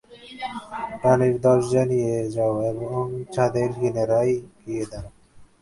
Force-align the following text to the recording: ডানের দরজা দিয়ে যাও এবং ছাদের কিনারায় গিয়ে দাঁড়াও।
ডানের 1.01 1.35
দরজা 1.43 1.83
দিয়ে 1.91 2.13
যাও 2.35 2.55
এবং 2.71 3.03
ছাদের 3.33 3.69
কিনারায় 3.79 4.33
গিয়ে 4.63 4.85
দাঁড়াও। 4.91 5.11